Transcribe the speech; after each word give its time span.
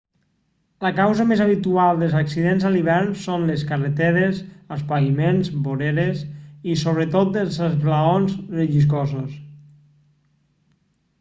la 0.83 0.89
causa 0.99 1.25
més 1.31 1.41
habitual 1.43 1.99
dels 2.03 2.13
accidents 2.19 2.63
a 2.69 2.71
l'hivern 2.75 3.11
són 3.25 3.45
les 3.49 3.65
carreteres 3.71 4.39
els 4.77 4.83
paviments 4.93 5.51
voreres 5.67 6.23
i 6.73 6.77
sobretot 6.85 7.39
els 7.43 7.59
esglaons 7.71 8.35
relliscosos 8.55 9.37